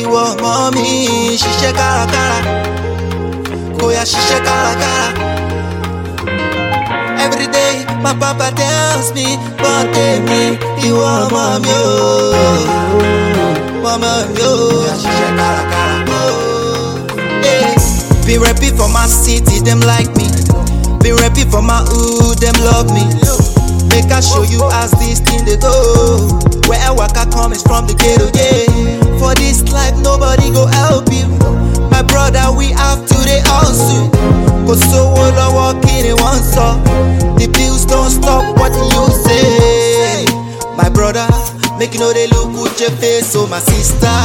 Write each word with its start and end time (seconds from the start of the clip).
ìwọ 0.00 0.20
ọmọ 0.32 0.52
mi 0.74 0.88
ṣiṣẹ́ 1.42 1.72
kárakára 1.78 2.40
kó 3.78 3.86
yá 3.96 4.02
ṣiṣẹ́ 4.12 4.40
kárakára. 4.46 5.06
Every 7.24 7.46
day 7.56 7.74
my 8.02 8.12
papa 8.20 8.48
tells 8.60 9.08
me 9.16 9.26
birthday 9.62 10.14
mi 10.28 10.40
ìwọ 10.88 11.04
ọmọ 11.24 11.42
mi 11.64 11.72
o 11.84 11.96
ọmọ 13.92 14.10
mi 14.34 14.42
o 14.42 14.54
yá 14.86 14.94
ṣiṣẹ́. 15.02 15.28
Be 18.26 18.36
repping 18.36 18.76
for 18.76 18.90
my 18.90 19.06
city, 19.06 19.58
them 19.60 19.80
like 19.80 20.10
me. 20.18 20.28
Be 21.02 21.10
repping 21.20 21.50
for 21.50 21.62
my 21.62 21.80
hood, 21.88 22.36
them 22.38 22.56
love 22.62 22.92
me. 22.92 23.04
Make 23.88 24.12
I 24.12 24.20
show 24.20 24.42
you 24.42 24.60
as 24.70 24.90
this 25.00 25.20
thing 25.20 25.46
they 25.46 25.56
go. 25.56 26.47
Is 27.58 27.62
from 27.66 27.86
the 27.86 27.94
ghetto, 27.94 28.30
yeah. 28.38 29.18
For 29.18 29.34
this 29.34 29.66
life, 29.72 29.96
nobody 29.98 30.50
go 30.54 30.66
help 30.66 31.10
you. 31.10 31.26
My 31.90 32.02
brother, 32.02 32.54
we 32.56 32.70
have 32.70 33.02
to 33.06 33.16
they 33.26 33.42
hustle. 33.42 34.10
Cause 34.66 34.82
so 34.90 35.10
all 35.18 35.34
I 35.34 35.48
walk 35.52 35.82
in 35.90 36.06
it 36.06 36.18
once 36.20 36.56
up. 36.56 36.78
The 37.38 37.48
bills 37.50 37.84
don't 37.84 38.10
stop, 38.10 38.56
what 38.58 38.72
you 38.74 39.04
say? 39.26 40.26
My 40.76 40.88
brother, 40.88 41.26
make 41.78 41.94
you 41.94 42.00
know 42.00 42.12
they 42.12 42.28
look 42.28 42.52
good 42.54 42.78
your 42.80 42.90
face, 43.02 43.26
so 43.26 43.46
my 43.46 43.58
sister. 43.58 44.18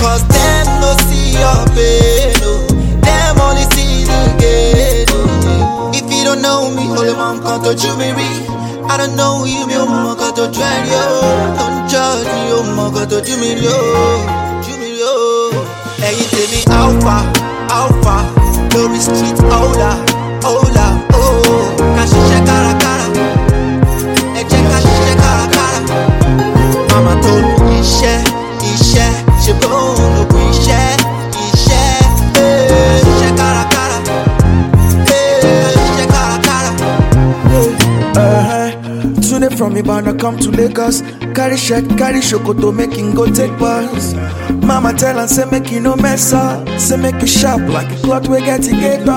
Cause 0.00 0.22
them 0.28 0.66
no 0.80 0.92
see 1.08 1.32
your 1.32 1.64
pain, 1.72 2.36
oh. 2.44 2.66
Them 3.00 3.40
only 3.40 3.64
see 3.72 4.04
the 4.04 5.06
oh. 5.10 5.92
If 5.94 6.04
you 6.12 6.24
don't 6.24 6.42
know 6.42 6.68
me, 6.70 6.84
only 6.90 7.14
hold 7.14 7.16
on, 7.16 7.42
come 7.42 7.62
to 7.64 7.70
Jumiri. 7.72 8.63
I 8.88 8.96
don't 8.96 9.16
know 9.16 9.44
you, 9.44 9.66
me, 9.66 9.74
oh, 9.76 9.86
mama, 9.86 10.14
got 10.16 10.36
to 10.36 10.50
try 10.52 10.84
yo. 10.86 11.02
Don't 11.56 11.88
judge 11.88 12.26
me, 12.26 12.52
oh, 12.52 12.62
mama, 12.76 12.94
got 12.94 13.10
to 13.10 13.16
Jumiri, 13.20 13.64
oh. 13.64 14.62
Jumiri, 14.64 14.98
oh. 15.02 15.50
Hey, 15.98 16.14
you 16.16 16.24
tell 16.30 16.48
me 16.52 16.60
how 16.68 17.00
far, 17.00 17.24
how 17.68 17.88
far. 18.02 18.22
Glory 18.70 18.98
Street, 18.98 19.38
hola, 19.50 19.92
hola, 20.42 20.86
From 39.56 39.76
Ibadan 39.76 40.18
come 40.18 40.36
to 40.38 40.50
Lagos. 40.50 41.02
Carry 41.34 41.56
shirt, 41.56 41.88
carry 41.96 42.18
shokoto, 42.20 42.74
make 42.74 42.92
him 42.94 43.14
go 43.14 43.26
take 43.30 43.56
bus. 43.58 44.14
Mama 44.64 44.92
tell 44.92 45.18
am 45.20 45.28
say 45.28 45.44
make 45.50 45.70
you 45.70 45.80
no 45.80 45.94
mess 45.96 46.32
up. 46.32 46.68
Say 46.78 46.96
make 46.96 47.20
you 47.20 47.26
sharp 47.28 47.60
like 47.68 47.90
a 47.90 47.96
cloth 48.02 48.28
we 48.28 48.40
get 48.40 48.62
together. 48.62 49.12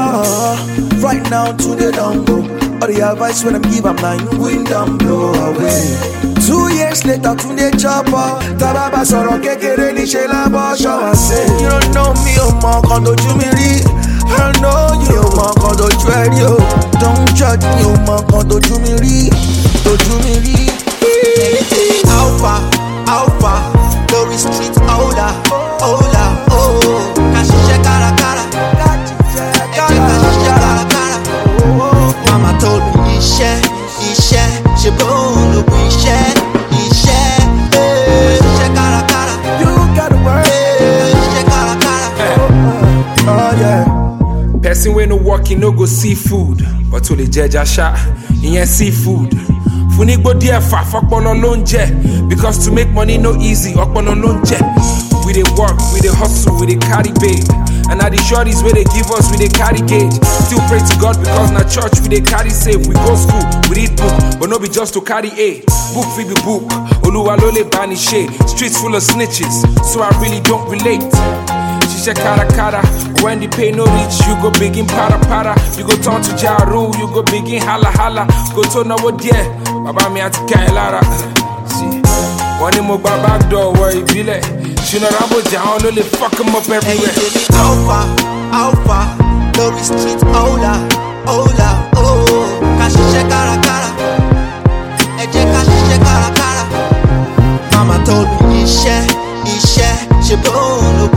Right 1.01 1.27
now, 1.31 1.53
today 1.57 1.91
don't 1.91 2.23
go. 2.25 2.37
All 2.79 2.87
the 2.87 3.01
advice 3.11 3.43
when 3.43 3.55
I'm 3.55 3.61
give, 3.63 3.85
I'm 3.85 3.95
like 3.97 4.21
wind 4.33 4.69
and 4.69 4.99
blow 4.99 5.33
away. 5.33 5.97
Two 6.45 6.71
years 6.75 7.03
later, 7.05 7.33
Tunde 7.35 7.71
chopper. 7.81 8.29
Tababa 8.59 9.03
sọ̀rọ̀ 9.05 9.41
kékeré 9.43 9.91
níṣẹ́ 9.97 10.27
lábọ́ 10.31 10.77
ṣọ́wá 10.77 11.15
say. 11.15 11.45
You 11.61 11.69
don't 11.69 11.93
know 11.95 12.13
me, 12.23 12.33
ọmọ 12.47 12.87
kan 12.87 13.03
dojú 13.03 13.31
mi 13.39 13.47
rí. 13.57 13.71
I 14.29 14.37
don't 14.37 14.61
know 14.61 14.93
you, 15.09 15.21
ọmọ 15.27 15.47
kan 15.61 15.73
dojú 15.79 16.07
ẹ 16.19 16.23
rí 16.29 16.41
o. 16.45 16.55
Don't 17.01 17.25
judge 17.35 17.65
me, 17.75 17.83
ọmọ 17.93 18.15
kan 18.29 18.43
dojú 18.49 18.75
mi 18.83 18.93
rí. 19.01 19.26
Iṣẹ́, 33.17 33.55
iṣẹ́, 34.11 34.47
ṣe 34.81 34.89
bóun 34.99 35.53
lògùn 35.53 35.81
iṣẹ́, 35.89 36.21
iṣẹ́, 36.83 37.25
eh, 37.79 38.39
ṣiṣẹ́ 38.43 38.69
kárakára. 38.77 39.33
You 39.61 39.69
gotta 39.95 40.17
work. 40.25 40.47
Eh, 40.47 41.13
ṣiṣẹ́ 41.21 41.43
kárakára. 41.51 42.07
Oh 43.29 43.51
yeah. 43.61 43.83
Person 44.61 44.93
wey 44.95 45.05
no 45.05 45.15
work, 45.15 45.47
he 45.47 45.55
no 45.55 45.71
go 45.71 45.85
see 45.85 46.15
food. 46.15 46.65
But 46.91 47.03
to 47.05 47.15
lè 47.15 47.25
jẹja 47.27 47.63
ṣá, 47.63 47.93
ìyẹn 48.43 48.65
seafood. 48.67 49.31
Funigbo 49.97 50.33
díẹ̀ 50.33 50.61
fà 50.61 50.83
fọpọlọ 50.91 51.33
ló 51.41 51.55
ń 51.57 51.63
jẹ. 51.65 51.89
Because 52.29 52.63
to 52.65 52.71
make 52.71 52.89
money 52.93 53.17
no 53.17 53.33
easy, 53.41 53.73
ọpọlọ 53.73 54.13
ló 54.15 54.29
ń 54.33 54.41
jẹ. 54.45 54.59
We 55.25 55.33
dey 55.33 55.43
work, 55.57 55.75
we 55.93 55.99
dey 55.99 56.13
hustle, 56.13 56.53
we 56.59 56.67
dey 56.67 56.77
carry 56.77 57.11
babe. 57.19 57.43
And 57.89 57.99
na 57.99 58.09
the 58.09 58.17
shorties 58.17 58.63
wey 58.63 58.71
dey 58.73 58.83
give 58.95 59.09
us, 59.11 59.29
we 59.31 59.37
dey 59.37 59.49
carry 59.49 59.81
gauge. 59.81 60.13
Still 60.45 60.59
pray 60.69 60.79
to 60.79 60.95
God 60.99 61.17
because 61.19 61.51
na 61.51 61.63
church 61.67 61.99
we 62.01 62.07
dey 62.09 62.21
carry 62.21 62.49
save. 62.51 62.85
We 62.87 62.93
go 62.93 63.15
school, 63.15 63.43
we 63.69 63.75
read 63.87 63.95
book, 63.97 64.39
but 64.39 64.49
no 64.49 64.59
be 64.59 64.69
just 64.69 64.93
to 64.93 65.01
carry 65.01 65.31
A. 65.35 65.61
Book 65.93 66.05
fit 66.15 66.27
be 66.29 66.35
book, 66.45 66.63
Olúwa 67.03 67.35
ló 67.41 67.49
lè 67.51 67.63
bá 67.63 67.85
ní 67.87 67.95
ṣe. 67.95 68.29
Streets 68.47 68.77
full 68.77 68.95
of 68.95 69.01
snitches, 69.03 69.65
so 69.83 70.01
I 70.03 70.09
really 70.21 70.39
don't 70.41 70.63
relate. 70.69 71.01
Ṣiṣẹ́ 71.89 72.15
kárakára, 72.23 72.81
when 73.23 73.39
the 73.39 73.47
pay 73.47 73.71
no 73.71 73.85
reach, 73.85 74.17
you 74.27 74.35
go 74.41 74.49
begin 74.59 74.85
para 74.87 75.17
para. 75.29 75.53
You 75.77 75.83
go 75.87 75.95
turn 76.03 76.21
to 76.21 76.31
jaru, 76.41 76.97
you 76.99 77.07
go 77.13 77.21
begin 77.23 77.61
hala 77.61 77.89
hala. 77.97 78.25
Go 78.55 78.61
tó 78.63 78.83
náwó 78.83 79.11
díẹ̀, 79.21 79.43
bàbá 79.85 80.09
mi 80.13 80.19
àti 80.21 80.39
ká 80.49 80.59
lára. 80.73 81.01
See, 81.73 82.01
Wọ́n 82.59 82.71
ní 82.75 82.81
mo 82.87 82.97
gba 82.97 83.11
backdoor 83.23 83.73
wọ 83.77 83.85
ìbílẹ̀. 83.99 84.41
Ṣìnà 84.87 85.07
rábò 85.15 85.37
jà 85.51 85.59
wọn 85.67 85.77
ló 85.83 85.89
lè 85.97 86.03
fuck 86.17 86.39
'em 86.39 86.55
up 86.55 86.69
everywhere. 86.69 87.15
how 87.57 87.73
far, 87.87 88.05
how 88.51 88.71
far? 88.85 89.05
Glory 89.53 89.83
Street, 89.83 90.21
hola, 90.33 90.73
hola, 91.25 91.69
oh. 91.95 92.47
Kashisha 92.79 93.21
kara 93.31 93.55
kara. 93.65 93.89
Ẹ 95.21 95.25
jẹ́ 95.33 95.45
ká 95.53 95.59
ṣiṣẹ́ 95.67 95.99
kárakára. 96.05 96.63
Mama 97.73 97.97
told 98.05 98.29
me 98.47 98.63
iṣẹ́, 98.63 98.99
iṣẹ́, 99.53 99.93
ṣe 100.25 100.35
bóun 100.43 100.85
lògùn 100.99 101.16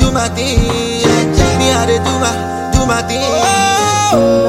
do 0.00 0.12
my, 0.12 0.28
thing. 0.28 0.62
Me 1.58 1.70
I 1.70 1.86
do 1.86 2.12
my, 2.20 2.70
do 2.72 2.86
my 2.86 3.02
thing. 3.02 3.73
Oh. 4.16 4.43